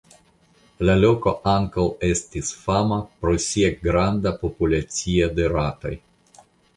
[0.89, 5.93] La loko ankaŭ estis fama pro sia granda populacio de ratoj.